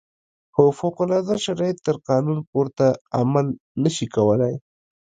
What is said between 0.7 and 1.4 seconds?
فوق العاده